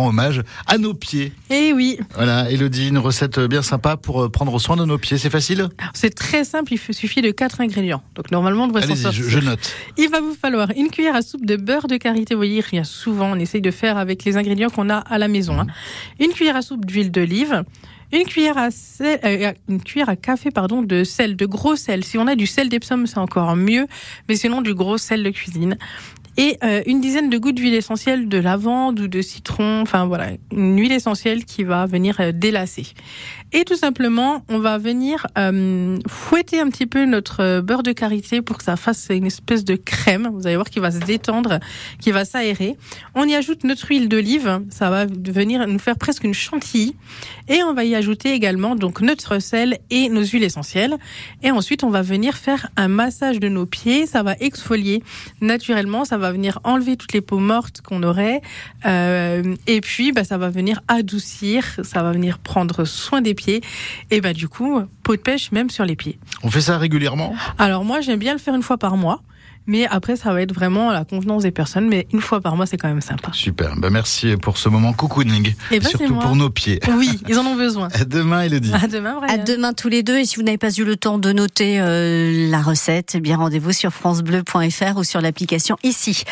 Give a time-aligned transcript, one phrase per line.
[0.00, 1.32] rend hommage à nos pieds.
[1.50, 1.98] Eh oui.
[2.14, 5.18] Voilà, Elodie, une recette bien sympa pour euh, prendre soin de nos pieds.
[5.18, 8.02] C'est facile C'est très simple, il suffit de quatre ingrédients.
[8.14, 9.22] Donc normalement, on devrait s'en sortir.
[9.24, 9.74] Je, je note.
[9.96, 12.34] Il va vous falloir une cuillère à soupe de beurre de karité.
[12.34, 13.32] Vous voyez, souvent.
[13.32, 15.58] On essaye de faire avec les ingrédients qu'on a à la maison.
[15.58, 15.64] Hein.
[15.64, 16.26] Mhm.
[16.26, 17.64] Une cuillère à soupe d'huile d'olive
[18.12, 18.68] une cuillère à
[19.00, 22.04] euh, une cuillère à café pardon de sel, de gros sel.
[22.04, 23.86] Si on a du sel d'Epsom, c'est encore mieux,
[24.28, 25.76] mais sinon du gros sel de cuisine
[26.36, 30.30] et euh, une dizaine de gouttes d'huile essentielle de lavande ou de citron, enfin voilà,
[30.52, 32.86] une huile essentielle qui va venir euh, délasser.
[33.52, 38.42] Et tout simplement, on va venir euh, fouetter un petit peu notre beurre de karité
[38.42, 40.30] pour que ça fasse une espèce de crème.
[40.32, 41.58] Vous allez voir qu'il va se détendre,
[42.00, 42.76] qu'il va s'aérer.
[43.14, 46.94] On y ajoute notre huile d'olive, ça va venir nous faire presque une chantilly.
[47.48, 50.96] Et on va y ajouter également donc notre sel et nos huiles essentielles.
[51.42, 54.06] Et ensuite, on va venir faire un massage de nos pieds.
[54.06, 55.02] Ça va exfolier
[55.40, 58.40] naturellement, ça va venir enlever toutes les peaux mortes qu'on aurait.
[58.86, 63.60] Euh, et puis, bah, ça va venir adoucir, ça va venir prendre soin des pieds.
[64.10, 66.18] Et bah, du coup, peau de pêche même sur les pieds.
[66.42, 67.34] On fait ça régulièrement?
[67.58, 69.22] Alors moi, j'aime bien le faire une fois par mois.
[69.70, 71.88] Mais après, ça va être vraiment à la convenance des personnes.
[71.88, 73.30] Mais une fois par mois, c'est quand même sympa.
[73.32, 73.76] Super.
[73.76, 75.46] Bah, merci pour ce moment cocooning.
[75.46, 76.80] Et eh ben, surtout pour nos pieds.
[76.96, 77.86] Oui, ils en ont besoin.
[77.94, 78.72] à demain, Elodie.
[78.74, 80.18] À demain, À demain tous les deux.
[80.18, 83.36] Et si vous n'avez pas eu le temps de noter euh, la recette, eh bien
[83.36, 86.24] rendez-vous sur francebleu.fr ou sur l'application ici.